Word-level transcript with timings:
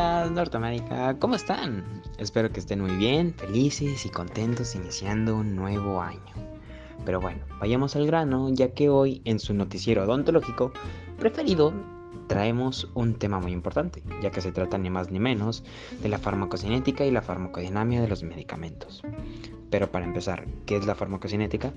días, 0.00 0.30
Norteamérica. 0.30 1.16
¿Cómo 1.18 1.34
están? 1.34 1.84
Espero 2.16 2.50
que 2.50 2.60
estén 2.60 2.80
muy 2.80 2.96
bien, 2.96 3.34
felices 3.34 4.06
y 4.06 4.08
contentos 4.08 4.74
iniciando 4.74 5.36
un 5.36 5.54
nuevo 5.54 6.00
año. 6.00 6.34
Pero 7.04 7.20
bueno, 7.20 7.40
vayamos 7.58 7.96
al 7.96 8.06
grano, 8.06 8.48
ya 8.50 8.72
que 8.72 8.88
hoy 8.88 9.20
en 9.26 9.38
su 9.38 9.52
noticiero 9.52 10.04
odontológico 10.04 10.72
preferido 11.18 11.74
traemos 12.28 12.88
un 12.94 13.14
tema 13.14 13.40
muy 13.40 13.52
importante, 13.52 14.02
ya 14.22 14.30
que 14.30 14.40
se 14.40 14.52
trata 14.52 14.78
ni 14.78 14.88
más 14.88 15.10
ni 15.10 15.18
menos 15.18 15.64
de 16.02 16.08
la 16.08 16.18
farmacocinética 16.18 17.04
y 17.04 17.10
la 17.10 17.20
farmacodinamia 17.20 18.00
de 18.00 18.08
los 18.08 18.22
medicamentos. 18.22 19.02
Pero 19.70 19.90
para 19.90 20.06
empezar, 20.06 20.46
¿qué 20.64 20.76
es 20.76 20.86
la 20.86 20.94
farmacocinética? 20.94 21.74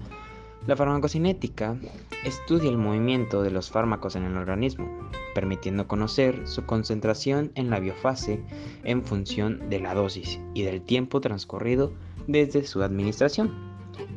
La 0.65 0.77
farmacocinética 0.77 1.75
estudia 2.23 2.69
el 2.69 2.77
movimiento 2.77 3.43
de 3.43 3.51
los 3.51 3.69
fármacos 3.69 4.15
en 4.15 4.23
el 4.23 4.37
organismo, 4.37 5.09
permitiendo 5.35 5.89
conocer 5.89 6.47
su 6.47 6.65
concentración 6.65 7.51
en 7.55 7.69
la 7.69 7.79
biofase 7.79 8.41
en 8.85 9.03
función 9.03 9.69
de 9.69 9.81
la 9.81 9.93
dosis 9.93 10.39
y 10.53 10.63
del 10.63 10.81
tiempo 10.81 11.19
transcurrido 11.19 11.91
desde 12.27 12.63
su 12.63 12.81
administración. 12.81 13.51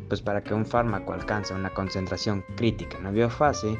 Pues 0.09 0.23
para 0.23 0.45
que 0.45 0.55
un 0.55 0.67
fármaco 0.67 1.12
alcance 1.15 1.53
una 1.53 1.75
concentración 1.75 2.45
crítica 2.55 2.98
en 2.98 3.05
la 3.05 3.11
biofase, 3.11 3.77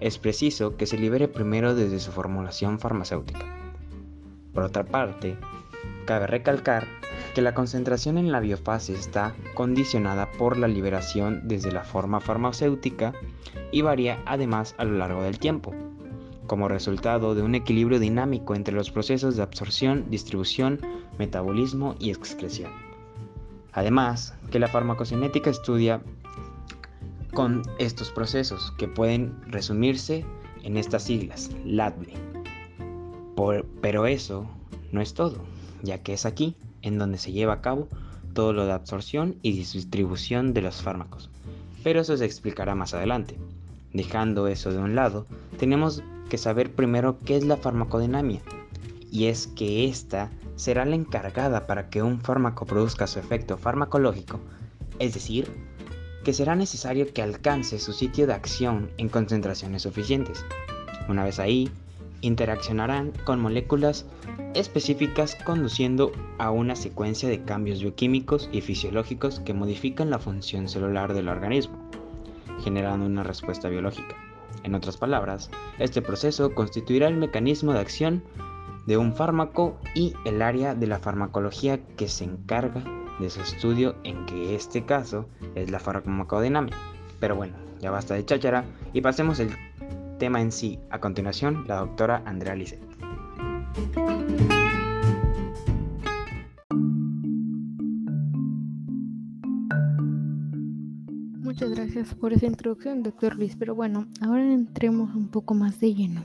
es 0.00 0.18
preciso 0.18 0.76
que 0.76 0.86
se 0.86 0.98
libere 0.98 1.28
primero 1.28 1.76
desde 1.76 2.00
su 2.00 2.10
formulación 2.10 2.80
farmacéutica. 2.80 3.46
Por 4.52 4.64
otra 4.64 4.82
parte, 4.82 5.36
cabe 6.06 6.26
recalcar 6.26 6.88
que 7.34 7.42
la 7.42 7.54
concentración 7.54 8.18
en 8.18 8.32
la 8.32 8.40
biofase 8.40 8.94
está 8.94 9.34
condicionada 9.54 10.30
por 10.32 10.56
la 10.56 10.68
liberación 10.68 11.42
desde 11.44 11.72
la 11.72 11.84
forma 11.84 12.20
farmacéutica 12.20 13.12
y 13.72 13.82
varía 13.82 14.22
además 14.26 14.74
a 14.78 14.84
lo 14.84 14.98
largo 14.98 15.22
del 15.22 15.38
tiempo, 15.38 15.74
como 16.46 16.68
resultado 16.68 17.34
de 17.34 17.42
un 17.42 17.54
equilibrio 17.54 18.00
dinámico 18.00 18.54
entre 18.54 18.74
los 18.74 18.90
procesos 18.90 19.36
de 19.36 19.42
absorción, 19.42 20.06
distribución, 20.10 20.80
metabolismo 21.18 21.94
y 21.98 22.10
excreción. 22.10 22.72
Además, 23.72 24.34
que 24.50 24.58
la 24.58 24.68
farmacocinética 24.68 25.50
estudia 25.50 26.02
con 27.32 27.62
estos 27.78 28.10
procesos 28.10 28.72
que 28.78 28.88
pueden 28.88 29.40
resumirse 29.46 30.24
en 30.64 30.76
estas 30.76 31.04
siglas, 31.04 31.50
LADME. 31.64 32.14
pero 33.80 34.06
eso 34.06 34.46
no 34.90 35.00
es 35.00 35.14
todo, 35.14 35.38
ya 35.82 36.02
que 36.02 36.12
es 36.12 36.26
aquí 36.26 36.56
en 36.82 36.98
donde 36.98 37.18
se 37.18 37.32
lleva 37.32 37.54
a 37.54 37.60
cabo 37.60 37.88
todo 38.32 38.52
lo 38.52 38.66
de 38.66 38.72
absorción 38.72 39.36
y 39.42 39.52
distribución 39.52 40.54
de 40.54 40.62
los 40.62 40.82
fármacos. 40.82 41.30
Pero 41.82 42.00
eso 42.00 42.16
se 42.16 42.24
explicará 42.24 42.74
más 42.74 42.94
adelante. 42.94 43.36
Dejando 43.92 44.46
eso 44.46 44.70
de 44.72 44.78
un 44.78 44.94
lado, 44.94 45.26
tenemos 45.58 46.02
que 46.28 46.38
saber 46.38 46.72
primero 46.72 47.18
qué 47.24 47.36
es 47.36 47.44
la 47.44 47.56
farmacodinamia, 47.56 48.40
y 49.10 49.26
es 49.26 49.48
que 49.48 49.86
ésta 49.86 50.30
será 50.54 50.84
la 50.84 50.94
encargada 50.94 51.66
para 51.66 51.90
que 51.90 52.02
un 52.02 52.20
fármaco 52.20 52.66
produzca 52.66 53.06
su 53.06 53.18
efecto 53.18 53.58
farmacológico, 53.58 54.40
es 54.98 55.14
decir, 55.14 55.50
que 56.24 56.32
será 56.32 56.54
necesario 56.54 57.12
que 57.12 57.22
alcance 57.22 57.78
su 57.78 57.92
sitio 57.92 58.26
de 58.26 58.34
acción 58.34 58.90
en 58.98 59.08
concentraciones 59.08 59.82
suficientes. 59.82 60.44
Una 61.08 61.24
vez 61.24 61.38
ahí, 61.38 61.70
interaccionarán 62.20 63.12
con 63.24 63.40
moléculas 63.40 64.06
específicas 64.54 65.36
conduciendo 65.44 66.12
a 66.38 66.50
una 66.50 66.76
secuencia 66.76 67.28
de 67.28 67.42
cambios 67.42 67.80
bioquímicos 67.80 68.48
y 68.52 68.60
fisiológicos 68.60 69.40
que 69.40 69.54
modifican 69.54 70.10
la 70.10 70.18
función 70.18 70.68
celular 70.68 71.14
del 71.14 71.28
organismo, 71.28 71.90
generando 72.62 73.06
una 73.06 73.22
respuesta 73.22 73.68
biológica. 73.68 74.16
En 74.62 74.74
otras 74.74 74.96
palabras, 74.96 75.50
este 75.78 76.02
proceso 76.02 76.54
constituirá 76.54 77.08
el 77.08 77.16
mecanismo 77.16 77.72
de 77.72 77.80
acción 77.80 78.22
de 78.86 78.96
un 78.96 79.14
fármaco 79.14 79.78
y 79.94 80.14
el 80.24 80.42
área 80.42 80.74
de 80.74 80.86
la 80.86 80.98
farmacología 80.98 81.80
que 81.96 82.08
se 82.08 82.24
encarga 82.24 82.82
de 83.20 83.30
su 83.30 83.40
estudio, 83.40 83.96
en 84.02 84.26
que 84.26 84.54
este 84.54 84.84
caso 84.84 85.26
es 85.54 85.70
la 85.70 85.78
farmacodinamia. 85.78 86.74
Pero 87.20 87.36
bueno, 87.36 87.54
ya 87.80 87.90
basta 87.90 88.14
de 88.14 88.24
cháchara 88.24 88.64
y 88.92 89.00
pasemos 89.00 89.38
el 89.40 89.50
tema 90.20 90.40
en 90.40 90.52
sí. 90.52 90.78
A 90.90 91.00
continuación, 91.00 91.64
la 91.66 91.76
doctora 91.76 92.22
Andrea 92.26 92.54
Lisset. 92.54 92.78
Muchas 101.42 101.70
gracias 101.70 102.14
por 102.14 102.32
esa 102.32 102.46
introducción, 102.46 103.02
doctor 103.02 103.34
Luis. 103.34 103.56
Pero 103.58 103.74
bueno, 103.74 104.06
ahora 104.20 104.44
entremos 104.52 105.14
un 105.16 105.28
poco 105.28 105.54
más 105.54 105.80
de 105.80 105.94
lleno. 105.94 106.22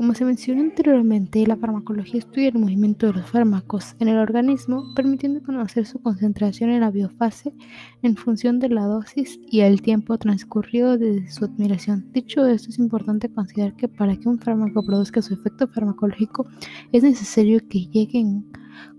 Como 0.00 0.14
se 0.14 0.24
mencionó 0.24 0.62
anteriormente, 0.62 1.46
la 1.46 1.58
farmacología 1.58 2.20
estudia 2.20 2.48
el 2.48 2.58
movimiento 2.58 3.08
de 3.08 3.12
los 3.12 3.26
fármacos 3.28 3.96
en 3.98 4.08
el 4.08 4.16
organismo, 4.16 4.94
permitiendo 4.96 5.42
conocer 5.42 5.84
su 5.84 6.00
concentración 6.00 6.70
en 6.70 6.80
la 6.80 6.90
biofase 6.90 7.52
en 8.00 8.16
función 8.16 8.60
de 8.60 8.70
la 8.70 8.86
dosis 8.86 9.38
y 9.46 9.60
el 9.60 9.82
tiempo 9.82 10.16
transcurrido 10.16 10.96
desde 10.96 11.30
su 11.30 11.44
admiración. 11.44 12.10
Dicho 12.14 12.46
esto, 12.46 12.70
es 12.70 12.78
importante 12.78 13.28
considerar 13.28 13.76
que 13.76 13.88
para 13.88 14.16
que 14.16 14.26
un 14.26 14.38
fármaco 14.38 14.82
produzca 14.82 15.20
su 15.20 15.34
efecto 15.34 15.68
farmacológico 15.68 16.46
es 16.92 17.02
necesario 17.02 17.60
que 17.68 17.80
lleguen 17.80 18.46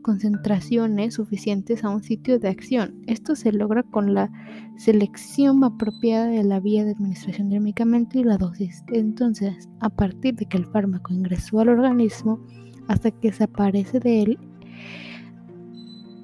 concentraciones 0.01 1.15
suficientes 1.15 1.83
a 1.83 1.89
un 1.89 2.03
sitio 2.03 2.39
de 2.39 2.49
acción. 2.49 3.01
Esto 3.07 3.35
se 3.35 3.51
logra 3.51 3.83
con 3.83 4.13
la 4.13 4.31
selección 4.77 5.63
apropiada 5.63 6.27
de 6.27 6.43
la 6.43 6.59
vía 6.59 6.83
de 6.83 6.91
administración 6.91 7.49
del 7.49 7.61
medicamento 7.61 8.19
y 8.19 8.23
la 8.23 8.37
dosis. 8.37 8.83
Entonces, 8.87 9.69
a 9.79 9.89
partir 9.89 10.35
de 10.35 10.45
que 10.45 10.57
el 10.57 10.65
fármaco 10.65 11.13
ingresó 11.13 11.59
al 11.59 11.69
organismo 11.69 12.39
hasta 12.87 13.11
que 13.11 13.29
desaparece 13.29 13.99
de 13.99 14.23
él, 14.23 14.39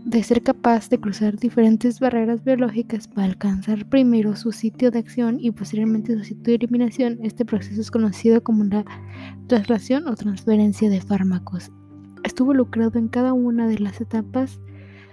de 0.06 0.24
ser 0.24 0.42
capaz 0.42 0.90
de 0.90 1.00
cruzar 1.00 1.38
diferentes 1.38 2.00
barreras 2.00 2.42
biológicas 2.42 3.10
para 3.10 3.28
alcanzar 3.28 3.90
primero 3.90 4.38
su 4.38 4.54
sitio 4.54 4.90
de 4.90 5.00
acción 5.00 5.38
y 5.40 5.52
posteriormente 5.52 6.18
su 6.18 6.24
sitio 6.24 6.44
de 6.44 6.56
eliminación, 6.56 7.20
este 7.24 7.44
proceso 7.44 7.82
es 7.82 7.92
conocido 7.92 8.42
como 8.42 8.64
la 8.64 8.86
traslación 9.48 10.08
o 10.08 10.16
transferencia 10.16 10.90
de 10.90 11.02
fármacos 11.02 11.72
estuvo 12.24 12.54
lucrado 12.54 12.98
en 13.00 13.08
cada 13.08 13.34
una 13.34 13.68
de 13.68 13.80
las 13.80 14.02
etapas 14.02 14.60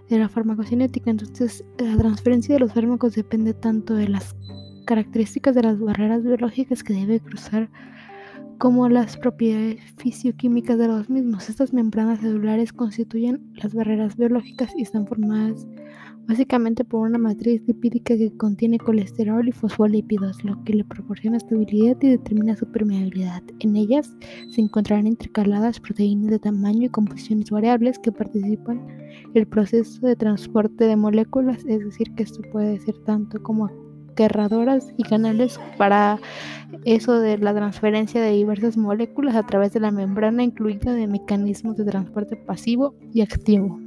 de 0.09 0.19
la 0.19 0.28
farmacocinética. 0.28 1.10
Entonces, 1.10 1.65
la 1.78 1.97
transferencia 1.97 2.54
de 2.54 2.60
los 2.60 2.72
fármacos 2.72 3.15
depende 3.15 3.54
tanto 3.54 3.94
de 3.94 4.09
las 4.09 4.37
características 4.87 5.54
de 5.54 5.62
las 5.62 5.81
barreras 5.81 6.22
biológicas 6.22 6.82
que 6.82 6.94
debe 6.94 7.20
cruzar 7.20 7.70
como 8.59 8.88
las 8.88 9.16
propiedades 9.16 9.81
fisioquímicas 9.97 10.78
de 10.78 10.88
los 10.88 11.10
mismos. 11.10 11.48
Estas 11.48 11.72
membranas 11.72 12.20
celulares 12.20 12.72
constituyen 12.72 13.53
las 13.54 13.75
barreras 13.75 14.16
biológicas 14.16 14.72
y 14.76 14.82
están 14.82 15.06
formadas 15.06 15.66
básicamente 16.26 16.84
por 16.84 17.08
una 17.08 17.18
matriz 17.18 17.62
lipídica 17.66 18.16
que 18.16 18.36
contiene 18.36 18.78
colesterol 18.78 19.46
y 19.46 19.52
fosfolípidos, 19.52 20.44
lo 20.44 20.62
que 20.64 20.74
le 20.74 20.84
proporciona 20.84 21.36
estabilidad 21.36 21.96
y 22.00 22.10
determina 22.10 22.56
su 22.56 22.66
permeabilidad. 22.66 23.42
En 23.60 23.76
ellas 23.76 24.16
se 24.50 24.60
encontrarán 24.60 25.06
intercaladas 25.06 25.80
proteínas 25.80 26.30
de 26.30 26.38
tamaño 26.38 26.86
y 26.86 26.90
composiciones 26.90 27.50
variables 27.50 27.98
que 27.98 28.12
participan 28.12 28.78
en 28.88 29.30
el 29.34 29.46
proceso 29.46 30.06
de 30.06 30.16
transporte 30.16 30.84
de 30.84 30.96
moléculas, 30.96 31.64
es 31.66 31.84
decir, 31.84 32.14
que 32.14 32.22
esto 32.22 32.40
puede 32.52 32.78
ser 32.80 32.96
tanto 33.04 33.42
como 33.42 33.70
aterradoras 34.10 34.94
y 34.96 35.02
canales 35.02 35.58
para 35.76 36.20
eso 36.84 37.18
de 37.18 37.36
la 37.38 37.52
transferencia 37.52 38.20
de 38.20 38.32
diversas 38.32 38.76
moléculas 38.76 39.34
a 39.34 39.44
través 39.44 39.72
de 39.72 39.80
la 39.80 39.90
membrana 39.90 40.44
incluida 40.44 40.92
de 40.92 41.08
mecanismos 41.08 41.76
de 41.76 41.84
transporte 41.84 42.36
pasivo 42.36 42.94
y 43.12 43.22
activo. 43.22 43.83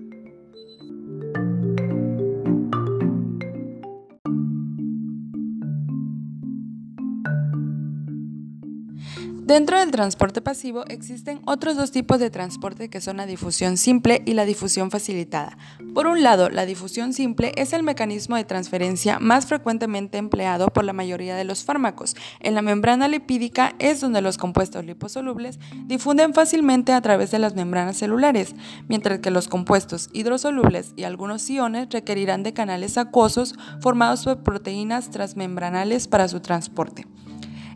Dentro 9.48 9.80
del 9.80 9.92
transporte 9.92 10.42
pasivo 10.42 10.84
existen 10.90 11.40
otros 11.46 11.78
dos 11.78 11.92
tipos 11.92 12.20
de 12.20 12.30
transporte 12.30 12.90
que 12.90 13.00
son 13.00 13.16
la 13.16 13.26
difusión 13.26 13.78
simple 13.78 14.22
y 14.26 14.34
la 14.34 14.44
difusión 14.44 14.92
facilitada. 14.92 15.58
Por 15.94 16.06
un 16.06 16.22
lado, 16.22 16.50
la 16.50 16.66
difusión 16.66 17.14
simple 17.14 17.54
es 17.56 17.72
el 17.72 17.82
mecanismo 17.82 18.36
de 18.36 18.44
transferencia 18.44 19.20
más 19.20 19.46
frecuentemente 19.46 20.18
empleado 20.18 20.68
por 20.68 20.84
la 20.84 20.92
mayoría 20.92 21.38
de 21.38 21.46
los 21.46 21.64
fármacos. 21.64 22.18
En 22.42 22.56
la 22.56 22.62
membrana 22.62 23.08
lipídica 23.08 23.74
es 23.80 24.02
donde 24.02 24.20
los 24.20 24.38
compuestos 24.38 24.84
liposolubles 24.84 25.60
difunden 25.86 26.34
fácilmente 26.34 26.92
a 26.92 27.00
través 27.00 27.32
de 27.32 27.40
las 27.40 27.56
membranas 27.56 27.96
celulares, 27.96 28.54
mientras 28.90 29.20
que 29.20 29.32
los 29.32 29.48
compuestos 29.48 30.10
hidrosolubles 30.12 30.92
y 30.98 31.06
algunos 31.06 31.50
iones 31.50 31.88
requerirán 31.90 32.44
de 32.44 32.52
canales 32.52 32.98
acuosos 32.98 33.56
formados 33.80 34.26
por 34.26 34.44
proteínas 34.44 35.10
transmembranales 35.10 36.10
para 36.10 36.28
su 36.28 36.42
transporte. 36.42 37.08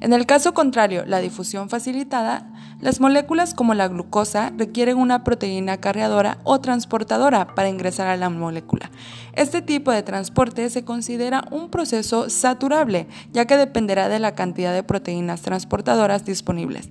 En 0.02 0.14
el 0.14 0.26
caso 0.26 0.56
contrario, 0.56 1.04
la 1.06 1.20
difusión 1.20 1.70
facilitada, 1.70 2.48
las 2.80 3.00
moléculas 3.00 3.54
como 3.54 3.76
la 3.76 3.88
glucosa 3.88 4.52
requieren 4.58 4.98
una 4.98 5.24
proteína 5.24 5.78
carriadora 5.78 6.40
o 6.44 6.60
transportadora 6.60 7.54
para 7.54 7.70
ingresar 7.70 8.08
a 8.08 8.18
la 8.18 8.32
molécula. 8.32 8.90
Este 9.34 9.62
tipo 9.62 9.92
de 9.92 10.02
transporte 10.02 10.68
se 10.72 10.84
considera 10.84 11.44
un 11.52 11.70
proceso 11.70 12.32
saturable, 12.32 13.06
ya 13.32 13.46
que 13.46 13.58
dependerá 13.58 14.10
de 14.10 14.18
la 14.18 14.34
cantidad 14.34 14.74
de 14.74 14.82
proteínas 14.82 15.44
transportadoras 15.44 16.26
disponibles. 16.26 16.90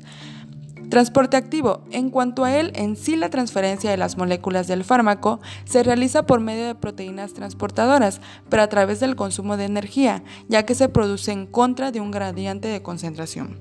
Transporte 0.91 1.37
activo. 1.37 1.85
En 1.93 2.11
cuanto 2.11 2.45
a 2.45 2.57
él, 2.57 2.73
en 2.75 2.97
sí 2.97 3.15
la 3.15 3.31
transferencia 3.31 3.93
de 3.93 3.97
las 3.97 4.17
moléculas 4.17 4.67
del 4.67 4.83
fármaco 4.83 5.41
se 5.65 5.85
realiza 5.85 6.27
por 6.27 6.41
medio 6.41 6.67
de 6.67 6.75
proteínas 6.75 7.33
transportadoras, 7.33 8.21
pero 8.49 8.65
a 8.65 8.69
través 8.69 8.99
del 8.99 9.15
consumo 9.15 9.57
de 9.57 9.67
energía, 9.67 10.25
ya 10.49 10.65
que 10.65 10.75
se 10.75 10.89
produce 10.89 11.31
en 11.31 11.47
contra 11.47 11.93
de 11.93 12.01
un 12.01 12.11
gradiente 12.11 12.67
de 12.67 12.83
concentración. 12.83 13.61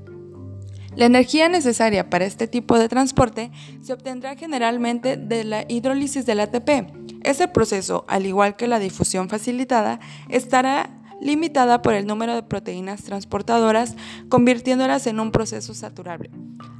La 0.95 1.05
energía 1.05 1.49
necesaria 1.49 2.09
para 2.09 2.25
este 2.25 2.47
tipo 2.47 2.79
de 2.79 2.89
transporte 2.89 3.51
se 3.81 3.93
obtendrá 3.93 4.35
generalmente 4.35 5.15
de 5.15 5.43
la 5.43 5.65
hidrólisis 5.69 6.25
del 6.25 6.39
ATP. 6.39 6.91
Ese 7.23 7.47
proceso, 7.47 8.05
al 8.07 8.25
igual 8.25 8.55
que 8.55 8.67
la 8.67 8.79
difusión 8.79 9.29
facilitada, 9.29 9.99
estará 10.29 10.98
limitada 11.21 11.81
por 11.81 11.93
el 11.93 12.07
número 12.07 12.35
de 12.35 12.43
proteínas 12.43 13.03
transportadoras, 13.03 13.95
convirtiéndolas 14.29 15.07
en 15.07 15.19
un 15.19 15.31
proceso 15.31 15.73
saturable. 15.73 16.29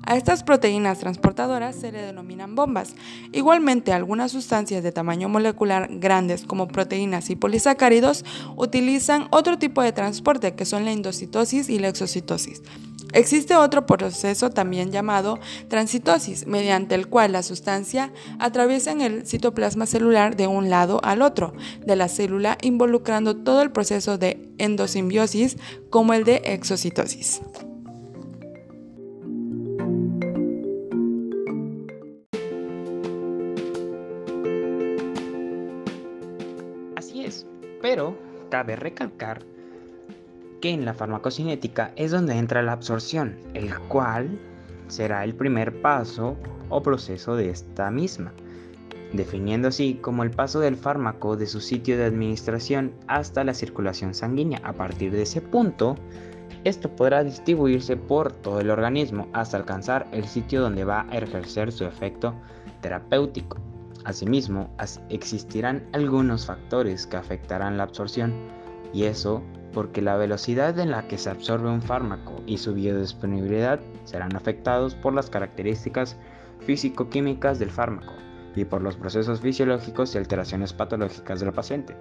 A 0.03 0.15
estas 0.15 0.44
proteínas 0.44 1.00
transportadoras 1.00 1.75
se 1.75 1.91
le 1.91 2.01
denominan 2.01 2.56
bombas. 2.56 2.95
Igualmente, 3.31 3.94
algunas 3.94 4.31
sustancias 4.31 4.83
de 4.83 4.91
tamaño 4.91 5.30
molecular 5.30 5.88
grandes 5.91 6.45
como 6.45 6.68
proteínas 6.68 7.30
y 7.30 7.36
polisacáridos 7.36 8.25
utilizan 8.56 9.27
otro 9.30 9.59
tipo 9.59 9.81
de 9.81 9.91
transporte 9.91 10.56
que 10.56 10.65
son 10.65 10.85
la 10.85 10.92
endocitosis 10.92 11.69
y 11.69 11.80
la 11.80 11.89
exocitosis. 11.89 12.63
Existe 13.13 13.56
otro 13.56 13.85
proceso 13.85 14.51
también 14.51 14.91
llamado 14.91 15.39
transitosis, 15.67 16.45
mediante 16.45 16.95
el 16.95 17.07
cual 17.07 17.31
la 17.31 17.44
sustancia 17.44 18.13
atraviesa 18.38 18.91
el 19.01 19.25
citoplasma 19.25 19.85
celular 19.85 20.35
de 20.35 20.47
un 20.47 20.69
lado 20.69 21.00
al 21.03 21.21
otro 21.21 21.53
de 21.85 21.95
la 21.95 22.07
célula, 22.07 22.57
involucrando 22.61 23.35
todo 23.35 23.61
el 23.61 23.71
proceso 23.71 24.17
de 24.17 24.53
endosimbiosis 24.59 25.57
como 25.89 26.13
el 26.13 26.23
de 26.23 26.41
exocitosis. 26.45 27.41
Así 36.95 37.25
es, 37.25 37.47
pero 37.81 38.15
cabe 38.51 38.75
recalcar 38.75 39.44
que 40.61 40.71
en 40.71 40.85
la 40.85 40.94
farmacocinética 40.94 41.91
es 41.95 42.11
donde 42.11 42.38
entra 42.38 42.61
la 42.61 42.73
absorción, 42.73 43.38
el 43.53 43.77
cual 43.88 44.39
será 44.88 45.23
el 45.23 45.35
primer 45.35 45.81
paso 45.81 46.38
o 46.69 46.81
proceso 46.81 47.35
de 47.35 47.50
esta 47.50 47.89
misma, 47.91 48.33
definiendo 49.13 49.69
así 49.69 49.95
como 49.95 50.23
el 50.23 50.31
paso 50.31 50.59
del 50.59 50.75
fármaco 50.75 51.38
de 51.38 51.47
su 51.47 51.61
sitio 51.61 51.97
de 51.97 52.06
administración 52.06 52.94
hasta 53.07 53.44
la 53.44 53.53
circulación 53.53 54.13
sanguínea. 54.13 54.61
A 54.63 54.73
partir 54.73 55.11
de 55.11 55.23
ese 55.23 55.41
punto, 55.41 55.95
esto 56.63 56.94
podrá 56.95 57.23
distribuirse 57.23 57.95
por 57.95 58.33
todo 58.33 58.59
el 58.59 58.69
organismo 58.69 59.27
hasta 59.33 59.57
alcanzar 59.57 60.07
el 60.11 60.25
sitio 60.25 60.61
donde 60.61 60.83
va 60.83 61.07
a 61.09 61.17
ejercer 61.17 61.71
su 61.71 61.85
efecto 61.85 62.35
terapéutico. 62.81 63.57
Asimismo, 64.06 64.73
existirán 65.09 65.88
algunos 65.94 66.45
factores 66.45 67.06
que 67.06 67.17
afectarán 67.17 67.77
la 67.77 67.83
absorción 67.83 68.33
y 68.94 69.03
eso 69.03 69.44
porque 69.74 70.01
la 70.01 70.18
velocidad 70.18 70.77
en 70.80 70.92
la 70.92 71.07
que 71.07 71.18
se 71.18 71.30
absorbe 71.30 71.69
un 71.69 71.81
fármaco 71.81 72.42
y 72.45 72.57
su 72.57 72.74
biodisponibilidad 72.74 73.80
serán 74.06 74.36
afectados 74.36 74.95
por 74.95 75.13
las 75.13 75.30
características 75.30 76.18
físico-químicas 76.62 77.60
del 77.60 77.69
fármaco 77.69 78.13
y 78.56 78.66
por 78.66 78.81
los 78.81 78.95
procesos 78.95 79.42
fisiológicos 79.42 80.13
y 80.13 80.18
alteraciones 80.18 80.74
patológicas 80.74 81.39
del 81.39 81.54
paciente. 81.54 81.95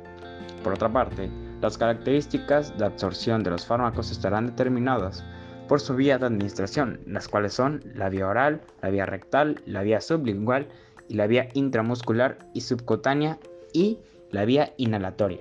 Por 0.64 0.72
otra 0.72 0.92
parte, 0.92 1.30
las 1.60 1.78
características 1.78 2.76
de 2.78 2.86
absorción 2.86 3.42
de 3.42 3.50
los 3.50 3.66
fármacos 3.66 4.10
estarán 4.10 4.46
determinadas 4.46 5.24
por 5.68 5.80
su 5.80 5.94
vía 5.94 6.18
de 6.18 6.26
administración, 6.26 7.00
las 7.06 7.28
cuales 7.28 7.52
son 7.52 7.82
la 7.94 8.08
vía 8.08 8.26
oral, 8.26 8.62
la 8.82 8.90
vía 8.90 9.06
rectal, 9.06 9.60
la 9.66 9.82
vía 9.82 10.00
sublingual 10.00 10.68
y 11.08 11.14
la 11.14 11.26
vía 11.26 11.48
intramuscular 11.54 12.38
y 12.54 12.62
subcutánea 12.62 13.38
y 13.72 13.98
la 14.30 14.44
vía 14.44 14.72
inhalatoria. 14.76 15.40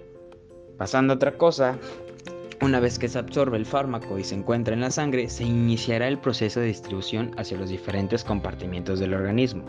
Pasando 0.77 1.13
a 1.13 1.15
otra 1.15 1.38
cosa, 1.38 1.77
una 2.62 2.80
vez 2.80 2.98
que 2.98 3.07
se 3.07 3.19
absorbe 3.19 3.57
el 3.57 3.65
fármaco 3.65 4.18
y 4.18 4.24
se 4.24 4.36
encuentra 4.36 4.74
en 4.74 4.81
la 4.81 4.92
sangre, 4.92 5.30
se 5.30 5.44
iniciará 5.44 6.07
el 6.07 6.18
proceso 6.18 6.59
de 6.59 6.68
distribución 6.68 7.31
hacia 7.38 7.57
los 7.57 7.69
diferentes 7.69 8.24
compartimientos 8.24 9.00
del 9.00 9.13
organismo, 9.13 9.63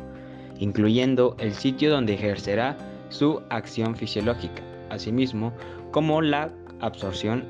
incluyendo 0.58 1.37
el 1.38 1.52
sitio 1.55 1.90
donde 1.90 2.14
ejercerá 2.14 2.76
su 3.11 3.43
acción 3.50 3.94
fisiológica. 3.94 4.62
Asimismo, 4.90 5.52
como 5.90 6.23
la 6.23 6.50
absorción, 6.81 7.44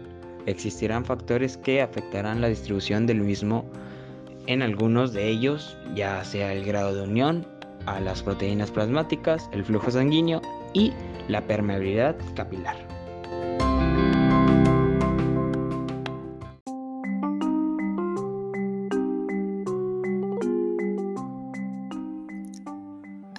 existirán 0.46 1.04
factores 1.04 1.56
que 1.56 1.82
afectarán 1.82 2.40
la 2.40 2.48
distribución 2.48 3.06
del 3.06 3.20
mismo 3.20 3.64
en 4.46 4.62
algunos 4.62 5.12
de 5.12 5.28
ellos, 5.28 5.76
ya 5.94 6.24
sea 6.24 6.52
el 6.52 6.64
grado 6.64 6.94
de 6.94 7.02
unión 7.02 7.46
a 7.86 8.00
las 8.00 8.22
proteínas 8.22 8.70
plasmáticas, 8.70 9.48
el 9.52 9.64
flujo 9.64 9.90
sanguíneo 9.90 10.40
y 10.72 10.92
la 11.28 11.46
permeabilidad 11.46 12.16
capilar. 12.34 12.87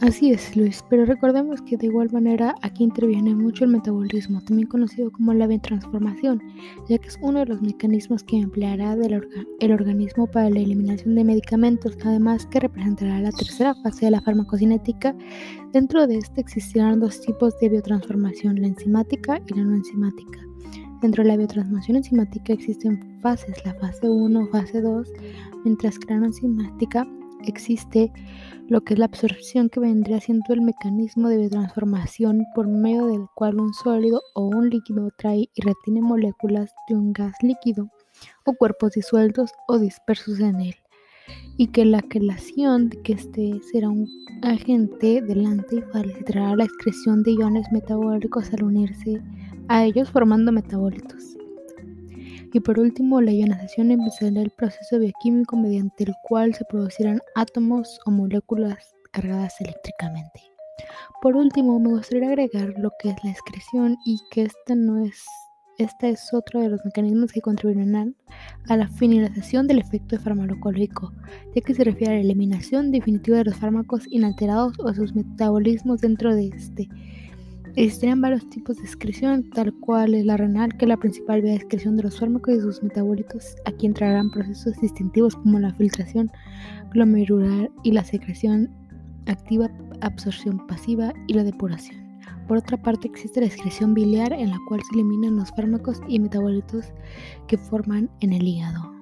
Así 0.02 0.32
es, 0.32 0.56
Luis, 0.56 0.82
pero 0.90 1.04
recordemos 1.04 1.62
que 1.62 1.76
de 1.76 1.88
igual 1.88 2.10
manera 2.14 2.56
aquí 2.62 2.86
interviene 2.86 3.36
mucho 3.36 3.66
el 3.66 3.72
metabolismo, 3.72 4.42
también 4.42 4.70
conocido 4.70 5.12
como 5.12 5.34
la 5.34 5.50
transformación, 5.60 6.42
ya 6.88 6.98
que 6.98 7.10
es 7.10 7.20
uno 7.22 7.40
de 7.40 7.48
los 7.48 7.62
mecanismos 7.62 8.24
que 8.24 8.38
empleará 8.38 8.94
el 8.94 9.72
organismo 9.74 10.26
para 10.28 10.50
la 10.50 10.60
eliminación 10.62 11.16
de 11.16 11.26
medicamentos, 11.26 11.98
además 12.06 12.46
que 12.46 12.62
representará 12.62 13.20
la 13.20 13.32
tercera 13.32 13.76
fase 13.76 14.06
de 14.06 14.12
la 14.12 14.22
farmacocinética. 14.22 15.14
Dentro 15.74 16.08
de 16.08 16.20
este 16.20 16.40
existirán 16.40 17.02
dos 17.02 17.20
tipos 17.20 17.60
de 17.60 17.68
biotransformación, 17.68 18.62
la 18.62 18.68
enzimática 18.68 19.42
y 19.48 19.54
la 19.54 19.66
no 19.66 19.76
enzimática. 19.76 20.40
Dentro 21.02 21.24
de 21.24 21.30
la 21.30 21.36
biotransformación 21.38 21.98
enzimática 21.98 22.54
existen 22.54 23.20
fases, 23.20 23.66
la 23.66 23.74
fase 23.74 24.10
1, 24.10 24.48
fase 24.48 24.82
2, 24.82 25.12
mientras 25.66 26.00
que 26.00 26.14
la 26.14 26.22
no 26.22 26.28
enzimática 26.28 27.06
existe 27.46 28.12
lo 28.68 28.82
que 28.82 28.94
es 28.94 29.00
la 29.00 29.06
absorción 29.06 29.70
que 29.70 29.80
vendría 29.80 30.20
siendo 30.20 30.54
el 30.54 30.62
mecanismo 30.62 31.30
de 31.30 31.50
transformación 31.50 32.46
por 32.54 32.68
medio 32.68 33.08
del 33.08 33.26
cual 33.36 33.60
un 33.60 33.74
sólido 33.74 34.22
o 34.36 34.48
un 34.48 34.70
líquido 34.70 35.10
trae 35.18 35.50
y 35.54 35.62
retiene 35.62 36.02
moléculas 36.02 36.72
de 36.88 36.96
un 36.96 37.14
gas 37.14 37.34
líquido 37.42 37.90
o 38.46 38.54
cuerpos 38.54 38.92
disueltos 38.92 39.52
o 39.68 39.80
dispersos 39.80 40.40
en 40.40 40.62
él 40.62 40.76
y 41.58 41.68
que 41.68 41.86
la 41.86 42.02
quelación 42.02 42.90
de 42.90 43.02
que 43.02 43.14
este 43.14 43.60
será 43.72 43.90
un 43.90 44.08
agente 44.44 45.22
delante 45.22 45.78
y 45.78 45.82
facilitará 45.82 46.56
la 46.56 46.66
excreción 46.66 47.24
de 47.24 47.34
iones 47.34 47.68
metabólicos 47.72 48.54
al 48.54 48.64
unirse 48.64 49.22
a 49.68 49.84
ellos 49.84 50.10
formando 50.10 50.52
metabolitos. 50.52 51.39
Y 52.52 52.60
por 52.60 52.80
último, 52.80 53.22
la 53.22 53.32
ionización 53.32 53.92
empezará 53.92 54.42
el 54.42 54.52
proceso 54.52 55.00
bioquímico 55.00 55.56
mediante 55.56 56.06
el 56.06 56.14
cual 56.24 56.54
se 56.54 56.66
producirán 56.66 57.22
átomos 57.36 58.00
o 58.06 58.12
moléculas 58.12 58.96
cargadas 59.12 59.60
eléctricamente. 59.62 60.42
Por 61.22 61.36
último, 61.36 61.80
me 61.80 61.90
gustaría 61.90 62.30
agregar 62.30 62.74
lo 62.78 62.92
que 63.00 63.10
es 63.10 63.24
la 63.24 63.32
excreción 63.32 63.98
y 64.06 64.20
que 64.32 64.44
esta 64.44 64.76
no 64.76 65.04
es 65.04 65.24
este 65.80 66.10
es 66.10 66.34
otro 66.34 66.60
de 66.60 66.68
los 66.68 66.84
mecanismos 66.84 67.32
que 67.32 67.40
contribuirán 67.40 68.14
a 68.68 68.76
la 68.76 68.90
finalización 68.90 69.66
del 69.66 69.80
efecto 69.80 70.20
farmacológico, 70.20 71.14
ya 71.56 71.62
que 71.62 71.74
se 71.74 71.86
refiere 71.86 72.12
a 72.12 72.16
la 72.18 72.22
eliminación 72.22 72.92
definitiva 72.92 73.38
de 73.38 73.46
los 73.46 73.56
fármacos 73.56 74.06
inalterados 74.10 74.78
o 74.80 74.94
sus 74.94 75.16
metabolismos 75.16 76.02
dentro 76.02 76.36
de 76.36 76.48
este 76.48 76.90
Existirían 77.80 78.20
varios 78.20 78.46
tipos 78.50 78.76
de 78.76 78.84
excreción, 78.84 79.50
tal 79.52 79.74
cual 79.74 80.12
la 80.28 80.36
renal, 80.36 80.76
que 80.76 80.84
es 80.84 80.90
la 80.90 80.98
principal 80.98 81.42
vía 81.42 81.52
de 81.52 81.60
excreción 81.60 81.96
de 81.96 82.04
los 82.04 82.20
fármacos 82.20 82.56
y 82.56 82.60
sus 82.60 82.84
metabolitos. 82.84 83.56
Aquí 83.64 83.86
entrarán 83.86 84.32
procesos 84.32 84.74
distintivos 84.82 85.38
como 85.38 85.60
la 85.60 85.74
filtración 85.74 86.30
glomerular 86.92 87.72
y 87.84 87.94
la 87.94 88.04
secreción 88.04 88.70
activa, 89.28 89.72
absorción 90.02 90.68
pasiva 90.68 91.14
y 91.28 91.36
la 91.36 91.46
depuración. 91.46 92.20
Por 92.50 92.58
otra 92.58 92.76
parte, 92.76 93.08
existe 93.08 93.40
la 93.40 93.48
excreción 93.48 93.94
biliar 93.94 94.34
en 94.34 94.50
la 94.50 94.58
cual 94.68 94.82
se 94.82 94.96
eliminan 94.96 95.38
los 95.38 95.50
fármacos 95.52 96.02
y 96.10 96.20
metabolitos 96.20 96.92
que 97.48 97.58
forman 97.58 98.10
en 98.20 98.34
el 98.34 98.46
hígado. 98.46 98.99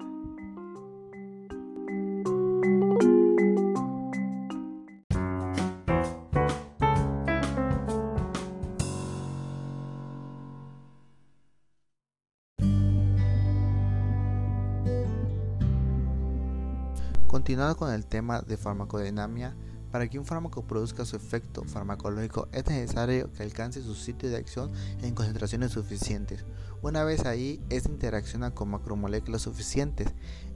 Continuando 17.37 17.77
con 17.77 17.93
el 17.93 18.03
tema 18.03 18.41
de 18.41 18.57
farmacodinamia, 18.57 19.55
Para 19.91 20.07
que 20.09 20.17
un 20.17 20.25
fármaco 20.25 20.63
produzca 20.63 21.05
su 21.05 21.15
efecto 21.15 21.63
farmacológico 21.65 22.47
es 22.51 22.65
necesario 22.65 23.31
que 23.31 23.43
alcance 23.43 23.83
su 23.83 23.93
sitio 23.93 24.27
de 24.27 24.37
acción 24.37 24.71
en 25.03 25.13
concentraciones 25.13 25.71
suficientes. 25.71 26.45
Una 26.81 27.03
vez 27.03 27.25
ahí, 27.25 27.61
esta 27.69 27.91
interacciona 27.91 28.55
con 28.55 28.69
macromoléculas 28.69 29.43
suficientes 29.43 30.07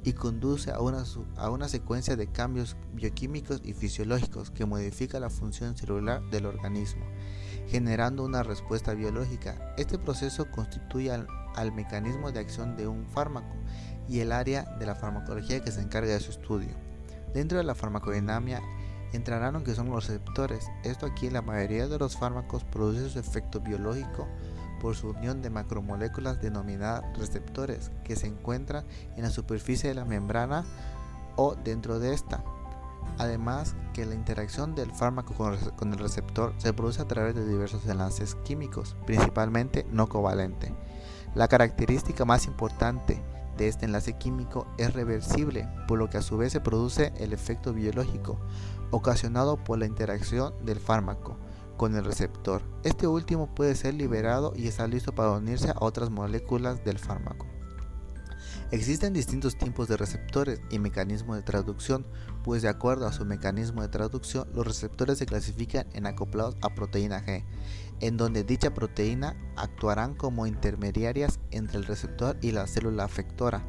y 0.03 0.13
conduce 0.13 0.71
a 0.71 0.79
una, 0.79 1.03
a 1.37 1.51
una 1.51 1.69
secuencia 1.69 2.15
de 2.15 2.27
cambios 2.27 2.75
bioquímicos 2.93 3.61
y 3.63 3.73
fisiológicos 3.73 4.49
que 4.49 4.65
modifica 4.65 5.19
la 5.19 5.29
función 5.29 5.77
celular 5.77 6.23
del 6.31 6.47
organismo, 6.47 7.05
generando 7.67 8.25
una 8.25 8.41
respuesta 8.41 8.95
biológica. 8.95 9.75
Este 9.77 9.99
proceso 9.99 10.49
constituye 10.49 11.11
al, 11.11 11.27
al 11.55 11.71
mecanismo 11.71 12.31
de 12.31 12.39
acción 12.39 12.75
de 12.75 12.87
un 12.87 13.05
fármaco 13.05 13.55
y 14.07 14.19
el 14.19 14.31
área 14.31 14.63
de 14.79 14.85
la 14.85 14.95
farmacología 14.95 15.63
que 15.63 15.71
se 15.71 15.81
encarga 15.81 16.13
de 16.13 16.19
su 16.19 16.31
estudio. 16.31 16.69
Dentro 17.33 17.57
de 17.57 17.63
la 17.63 17.75
farmacodinamia, 17.75 18.61
entrarán 19.13 19.53
lo 19.53 19.63
que 19.63 19.75
son 19.75 19.89
los 19.89 20.07
receptores. 20.07 20.69
Esto 20.83 21.05
aquí 21.05 21.29
la 21.29 21.41
mayoría 21.41 21.87
de 21.87 21.99
los 21.99 22.17
fármacos 22.17 22.63
produce 22.63 23.09
su 23.09 23.19
efecto 23.19 23.59
biológico 23.59 24.27
por 24.81 24.95
su 24.95 25.09
unión 25.09 25.41
de 25.41 25.49
macromoléculas 25.49 26.41
denominadas 26.41 27.03
receptores 27.17 27.91
que 28.03 28.15
se 28.15 28.27
encuentran 28.27 28.85
en 29.15 29.23
la 29.23 29.29
superficie 29.29 29.89
de 29.89 29.95
la 29.95 30.05
membrana 30.05 30.65
o 31.35 31.55
dentro 31.55 31.99
de 31.99 32.13
esta. 32.13 32.43
Además 33.17 33.75
que 33.93 34.05
la 34.05 34.15
interacción 34.15 34.73
del 34.75 34.91
fármaco 34.91 35.33
con 35.75 35.93
el 35.93 35.99
receptor 35.99 36.53
se 36.57 36.73
produce 36.73 37.01
a 37.01 37.07
través 37.07 37.35
de 37.35 37.47
diversos 37.47 37.85
enlaces 37.85 38.35
químicos, 38.43 38.95
principalmente 39.05 39.85
no 39.91 40.07
covalente. 40.07 40.73
La 41.35 41.47
característica 41.47 42.25
más 42.25 42.45
importante 42.45 43.21
de 43.57 43.67
este 43.67 43.85
enlace 43.85 44.13
químico 44.13 44.67
es 44.77 44.93
reversible, 44.93 45.67
por 45.87 45.99
lo 45.99 46.09
que 46.09 46.17
a 46.17 46.21
su 46.21 46.37
vez 46.37 46.51
se 46.51 46.61
produce 46.61 47.13
el 47.17 47.33
efecto 47.33 47.73
biológico, 47.73 48.39
ocasionado 48.91 49.57
por 49.63 49.79
la 49.79 49.85
interacción 49.85 50.53
del 50.65 50.79
fármaco 50.79 51.37
con 51.77 51.95
el 51.95 52.05
receptor. 52.05 52.61
Este 52.83 53.07
último 53.07 53.53
puede 53.55 53.75
ser 53.75 53.95
liberado 53.95 54.53
y 54.55 54.67
está 54.67 54.87
listo 54.87 55.15
para 55.15 55.31
unirse 55.31 55.69
a 55.69 55.75
otras 55.79 56.09
moléculas 56.09 56.83
del 56.83 56.99
fármaco. 56.99 57.50
Existen 58.71 59.11
distintos 59.11 59.57
tipos 59.57 59.89
de 59.89 59.97
receptores 59.97 60.61
y 60.69 60.79
mecanismos 60.79 61.35
de 61.35 61.43
traducción, 61.43 62.05
pues 62.41 62.61
de 62.61 62.69
acuerdo 62.69 63.05
a 63.05 63.11
su 63.11 63.25
mecanismo 63.25 63.81
de 63.81 63.89
traducción, 63.89 64.47
los 64.53 64.65
receptores 64.65 65.17
se 65.17 65.25
clasifican 65.25 65.87
en 65.91 66.05
acoplados 66.05 66.55
a 66.61 66.73
proteína 66.73 67.21
G, 67.21 67.43
en 67.99 68.15
donde 68.15 68.45
dicha 68.45 68.73
proteína 68.73 69.35
actuarán 69.57 70.15
como 70.15 70.47
intermediarias 70.47 71.41
entre 71.51 71.79
el 71.79 71.85
receptor 71.85 72.37
y 72.41 72.53
la 72.53 72.65
célula 72.65 73.03
afectora, 73.03 73.65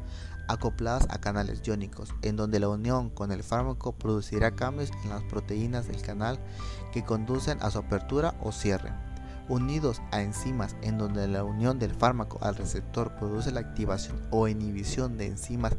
acopladas 0.47 1.05
a 1.09 1.19
canales 1.19 1.61
iónicos, 1.65 2.15
en 2.21 2.37
donde 2.37 2.61
la 2.61 2.69
unión 2.69 3.09
con 3.09 3.33
el 3.33 3.43
fármaco 3.43 3.91
producirá 3.91 4.51
cambios 4.51 4.89
en 5.03 5.09
las 5.09 5.23
proteínas 5.23 5.85
del 5.85 6.01
canal 6.01 6.39
que 6.93 7.03
conducen 7.03 7.57
a 7.61 7.71
su 7.71 7.79
apertura 7.79 8.35
o 8.41 8.53
cierre. 8.53 8.93
Unidos 9.49 10.01
a 10.11 10.21
enzimas 10.21 10.75
en 10.81 10.97
donde 10.97 11.27
la 11.27 11.43
unión 11.43 11.79
del 11.79 11.93
fármaco 11.93 12.39
al 12.41 12.55
receptor 12.55 13.15
produce 13.15 13.51
la 13.51 13.59
activación 13.59 14.21
o 14.31 14.47
inhibición 14.47 15.17
de 15.17 15.27
enzimas 15.27 15.75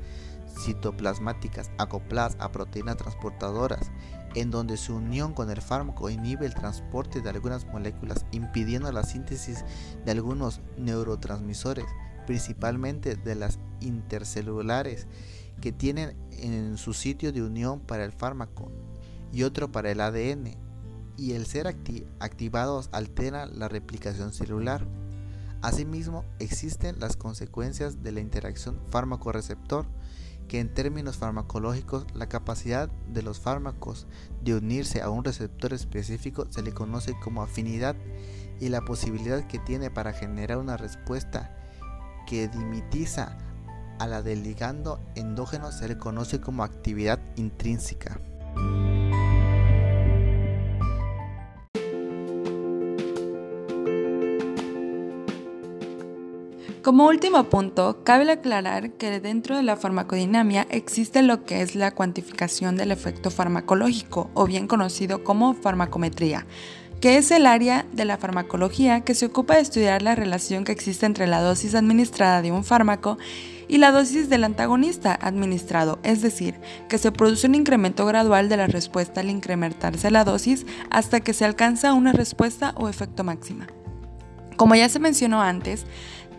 citoplasmáticas 0.59 1.71
acopladas 1.79 2.37
a 2.39 2.53
proteínas 2.53 2.97
transportadoras, 2.97 3.91
en 4.35 4.51
donde 4.51 4.77
su 4.77 4.97
unión 4.97 5.33
con 5.33 5.51
el 5.51 5.61
fármaco 5.61 6.11
inhibe 6.11 6.47
el 6.47 6.55
transporte 6.55 7.21
de 7.21 7.31
algunas 7.31 7.67
moléculas, 7.67 8.27
impidiendo 8.33 8.91
la 8.93 9.03
síntesis 9.03 9.65
de 10.05 10.13
algunos 10.13 10.61
neurotransmisores, 10.77 11.87
principalmente 12.27 13.17
de 13.17 13.35
las 13.35 13.59
intercelulares 13.81 15.07
que 15.61 15.73
tienen 15.73 16.17
en 16.33 16.77
su 16.77 16.95
sitio 16.95 17.33
de 17.33 17.43
unión 17.43 17.81
para 17.81 18.05
el 18.05 18.13
fármaco 18.13 18.71
y 19.33 19.43
otro 19.43 19.71
para 19.71 19.91
el 19.91 20.01
ADN, 20.01 20.57
y 21.17 21.33
el 21.33 21.47
ser 21.47 21.67
activados 21.67 22.89
altera 22.93 23.47
la 23.47 23.69
replicación 23.69 24.33
celular. 24.33 24.87
Asimismo, 25.63 26.25
existen 26.39 27.01
las 27.01 27.17
consecuencias 27.17 28.03
de 28.03 28.13
la 28.13 28.21
interacción 28.21 28.79
fármaco-receptor, 28.91 29.87
que 30.49 30.61
en 30.61 30.73
términos 30.73 31.17
farmacológicos 31.17 32.07
la 32.15 32.29
capacidad 32.29 32.91
de 33.09 33.23
los 33.23 33.41
fármacos 33.41 34.07
de 34.43 34.55
unirse 34.55 35.01
a 35.01 35.09
un 35.09 35.25
receptor 35.25 35.73
específico 35.73 36.47
se 36.51 36.63
le 36.63 36.73
conoce 36.73 37.15
como 37.23 37.43
afinidad 37.43 37.97
y 38.61 38.69
la 38.69 38.83
posibilidad 38.83 39.47
que 39.47 39.59
tiene 39.59 39.91
para 39.91 40.13
generar 40.13 40.59
una 40.59 40.77
respuesta 40.77 41.57
que 42.27 42.49
dimitiza 42.49 43.39
a 43.99 44.07
la 44.07 44.23
del 44.23 44.43
ligando 44.43 45.01
endógeno 45.15 45.73
se 45.73 45.89
le 45.89 45.99
conoce 45.99 46.41
como 46.41 46.63
actividad 46.63 47.21
intrínseca. 47.37 48.21
Como 56.85 57.07
último 57.07 57.45
punto, 57.45 58.05
cabe 58.05 58.31
aclarar 58.31 58.91
que 58.91 59.19
dentro 59.19 59.57
de 59.57 59.63
la 59.63 59.77
farmacodinamia 59.77 60.67
existe 60.69 61.23
lo 61.23 61.47
que 61.47 61.63
es 61.63 61.75
la 61.75 61.93
cuantificación 61.93 62.77
del 62.77 62.93
efecto 62.93 63.31
farmacológico, 63.31 64.31
o 64.35 64.45
bien 64.45 64.67
conocido 64.67 65.25
como 65.25 65.55
farmacometría 65.55 66.45
que 67.01 67.17
es 67.17 67.31
el 67.31 67.47
área 67.47 67.85
de 67.93 68.05
la 68.07 68.17
farmacología 68.17 69.01
que 69.01 69.15
se 69.15 69.27
ocupa 69.27 69.57
de 69.57 69.61
estudiar 69.61 70.01
la 70.01 70.15
relación 70.15 70.65
que 70.65 70.73
existe 70.73 71.05
entre 71.05 71.27
la 71.27 71.43
dosis 71.43 71.75
administrada 71.75 72.41
de 72.41 72.51
un 72.53 72.65
fármaco 72.65 73.19
y 73.69 73.77
la 73.77 73.91
dosis 73.91 74.31
del 74.31 74.45
antagonista 74.45 75.19
administrado, 75.21 75.99
es 76.03 76.23
decir, 76.23 76.55
que 76.89 76.97
se 76.97 77.13
produce 77.13 77.47
un 77.47 77.57
incremento 77.57 78.07
gradual 78.07 78.49
de 78.49 78.57
la 78.57 78.69
respuesta 78.69 79.21
al 79.21 79.29
incrementarse 79.29 80.11
la 80.11 80.25
dosis 80.25 80.65
hasta 80.91 81.21
que 81.21 81.35
se 81.35 81.45
alcanza 81.45 81.93
una 81.93 82.13
respuesta 82.13 82.73
o 82.77 82.89
efecto 82.89 83.23
máxima. 83.23 83.67
Como 84.57 84.75
ya 84.75 84.89
se 84.89 85.01
mencionó 85.01 85.43
antes, 85.43 85.85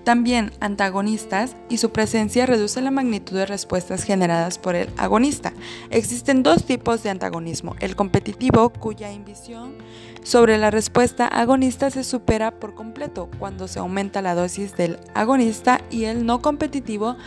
también 0.06 0.52
antagonistas 0.62 1.58
y 1.68 1.78
su 1.78 1.90
presencia 1.90 2.46
reduce 2.46 2.80
la 2.80 2.92
magnitud 2.92 3.36
de 3.36 3.46
respuestas 3.46 4.04
generadas 4.04 4.58
por 4.58 4.76
el 4.76 4.90
agonista. 4.96 5.52
Existen 5.90 6.44
dos 6.44 6.64
tipos 6.64 7.04
de 7.04 7.10
antagonismo, 7.10 7.76
el 7.82 7.98
competitivo 7.98 8.70
cuya 8.70 9.12
inhibición 9.12 9.76
sobre 10.24 10.58
la 10.58 10.72
respuesta 10.72 11.28
agonista 11.28 11.90
se 11.90 12.04
supera 12.04 12.52
por 12.52 12.74
completo 12.76 13.30
cuando 13.38 13.68
se 13.68 13.80
aumenta 13.80 14.22
la 14.22 14.36
dosis 14.36 14.78
del 14.78 15.00
agonista 15.14 15.82
y 15.92 16.06
el 16.06 16.26
no 16.26 16.42
competitivo 16.42 17.18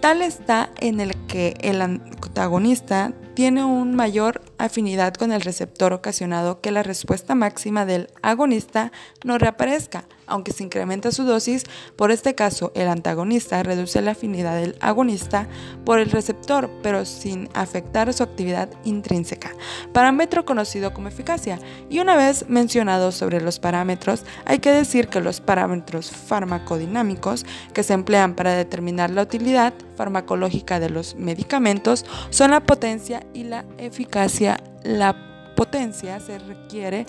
tal 0.00 0.22
está 0.22 0.70
en 0.78 1.00
el 1.00 1.14
que 1.26 1.56
el 1.60 1.82
antagonista 1.82 3.12
tiene 3.40 3.64
una 3.64 3.96
mayor 3.96 4.42
afinidad 4.58 5.14
con 5.14 5.32
el 5.32 5.40
receptor 5.40 5.94
ocasionado 5.94 6.60
que 6.60 6.72
la 6.72 6.82
respuesta 6.82 7.34
máxima 7.34 7.86
del 7.86 8.10
agonista 8.20 8.92
no 9.24 9.38
reaparezca 9.38 10.04
aunque 10.30 10.52
se 10.52 10.64
incrementa 10.64 11.10
su 11.10 11.24
dosis, 11.24 11.64
por 11.96 12.10
este 12.10 12.34
caso 12.34 12.72
el 12.74 12.88
antagonista 12.88 13.62
reduce 13.62 14.00
la 14.00 14.12
afinidad 14.12 14.58
del 14.58 14.76
agonista 14.80 15.48
por 15.84 15.98
el 15.98 16.10
receptor, 16.10 16.70
pero 16.82 17.04
sin 17.04 17.48
afectar 17.52 18.12
su 18.14 18.22
actividad 18.22 18.70
intrínseca, 18.84 19.50
parámetro 19.92 20.44
conocido 20.44 20.94
como 20.94 21.08
eficacia. 21.08 21.58
Y 21.90 21.98
una 21.98 22.16
vez 22.16 22.46
mencionado 22.48 23.12
sobre 23.12 23.40
los 23.40 23.58
parámetros, 23.58 24.24
hay 24.46 24.60
que 24.60 24.70
decir 24.70 25.08
que 25.08 25.20
los 25.20 25.40
parámetros 25.40 26.10
farmacodinámicos 26.10 27.44
que 27.74 27.82
se 27.82 27.92
emplean 27.94 28.34
para 28.34 28.54
determinar 28.54 29.10
la 29.10 29.22
utilidad 29.22 29.74
farmacológica 30.00 30.80
de 30.80 30.88
los 30.88 31.14
medicamentos 31.16 32.06
son 32.30 32.52
la 32.52 32.60
potencia 32.60 33.22
y 33.34 33.44
la 33.44 33.66
eficacia. 33.76 34.56
La 34.82 35.14
potencia 35.54 36.18
se 36.20 36.38
requiere 36.38 37.06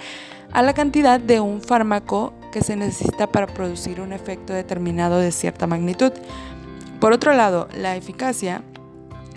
a 0.51 0.62
la 0.62 0.74
cantidad 0.74 1.17
de 1.17 1.39
un 1.39 1.62
fármaco 1.62 2.33
que 2.51 2.60
se 2.60 2.75
necesita 2.75 3.27
para 3.27 3.48
producir 3.48 4.01
un 4.01 4.12
efecto 4.12 4.51
determinado 4.51 5.19
de 5.19 5.31
cierta 5.31 5.67
magnitud. 5.67 6.12
Por 7.00 7.13
otro 7.13 7.31
lado, 7.31 7.69
la 7.77 7.95
eficacia 7.95 8.62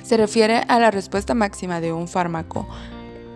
se 0.02 0.16
refiere 0.16 0.64
a 0.66 0.80
la 0.80 0.90
respuesta 0.90 1.34
máxima 1.34 1.80
de 1.80 1.92
un 1.92 2.08
fármaco 2.08 2.66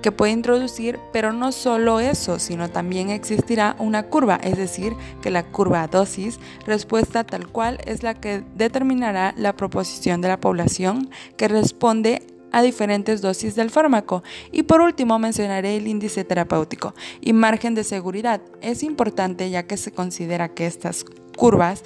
que 0.02 0.12
puede 0.12 0.32
introducir, 0.32 0.98
pero 1.12 1.32
no 1.32 1.52
solo 1.52 2.00
eso, 2.00 2.38
sino 2.38 2.70
también 2.70 3.10
existirá 3.10 3.76
una 3.78 4.04
curva, 4.04 4.36
es 4.42 4.56
decir, 4.56 4.94
que 5.22 5.30
la 5.30 5.44
curva 5.44 5.86
dosis 5.86 6.38
respuesta 6.66 7.24
tal 7.24 7.48
cual 7.48 7.78
es 7.84 8.02
la 8.02 8.14
que 8.14 8.44
determinará 8.54 9.34
la 9.36 9.56
proposición 9.56 10.20
de 10.20 10.28
la 10.28 10.40
población 10.40 11.10
que 11.36 11.48
responde 11.48 12.22
a 12.52 12.62
diferentes 12.62 13.20
dosis 13.20 13.54
del 13.54 13.70
fármaco. 13.70 14.22
Y 14.52 14.62
por 14.64 14.80
último 14.80 15.18
mencionaré 15.18 15.76
el 15.76 15.86
índice 15.86 16.24
terapéutico 16.24 16.94
y 17.20 17.32
margen 17.32 17.74
de 17.74 17.84
seguridad. 17.84 18.40
Es 18.60 18.82
importante 18.82 19.50
ya 19.50 19.64
que 19.64 19.76
se 19.76 19.92
considera 19.92 20.48
que 20.48 20.66
estas 20.66 21.04
curvas 21.36 21.84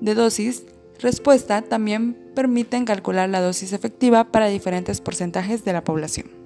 de 0.00 0.14
dosis 0.14 0.64
respuesta 0.98 1.62
también 1.62 2.16
permiten 2.34 2.84
calcular 2.84 3.28
la 3.28 3.40
dosis 3.40 3.72
efectiva 3.72 4.24
para 4.24 4.48
diferentes 4.48 5.00
porcentajes 5.00 5.64
de 5.64 5.72
la 5.72 5.84
población. 5.84 6.45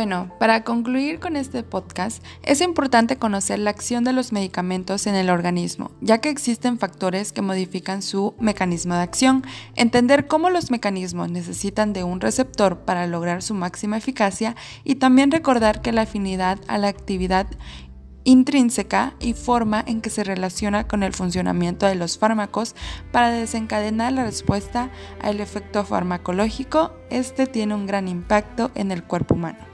Bueno, 0.00 0.30
para 0.38 0.64
concluir 0.64 1.20
con 1.20 1.36
este 1.36 1.62
podcast, 1.62 2.24
es 2.42 2.62
importante 2.62 3.18
conocer 3.18 3.58
la 3.58 3.68
acción 3.68 4.02
de 4.02 4.14
los 4.14 4.32
medicamentos 4.32 5.06
en 5.06 5.14
el 5.14 5.28
organismo, 5.28 5.90
ya 6.00 6.22
que 6.22 6.30
existen 6.30 6.78
factores 6.78 7.32
que 7.32 7.42
modifican 7.42 8.00
su 8.00 8.32
mecanismo 8.40 8.94
de 8.94 9.02
acción. 9.02 9.44
Entender 9.76 10.26
cómo 10.26 10.48
los 10.48 10.70
mecanismos 10.70 11.30
necesitan 11.30 11.92
de 11.92 12.02
un 12.02 12.22
receptor 12.22 12.78
para 12.78 13.06
lograr 13.06 13.42
su 13.42 13.52
máxima 13.52 13.98
eficacia 13.98 14.56
y 14.84 14.94
también 14.94 15.30
recordar 15.30 15.82
que 15.82 15.92
la 15.92 16.00
afinidad 16.00 16.58
a 16.66 16.78
la 16.78 16.88
actividad 16.88 17.46
intrínseca 18.24 19.12
y 19.20 19.34
forma 19.34 19.84
en 19.86 20.00
que 20.00 20.08
se 20.08 20.24
relaciona 20.24 20.88
con 20.88 21.02
el 21.02 21.12
funcionamiento 21.12 21.84
de 21.84 21.96
los 21.96 22.16
fármacos 22.16 22.74
para 23.12 23.28
desencadenar 23.28 24.14
la 24.14 24.24
respuesta 24.24 24.88
al 25.20 25.40
efecto 25.40 25.84
farmacológico, 25.84 26.94
este 27.10 27.46
tiene 27.46 27.74
un 27.74 27.86
gran 27.86 28.08
impacto 28.08 28.70
en 28.74 28.92
el 28.92 29.04
cuerpo 29.04 29.34
humano. 29.34 29.70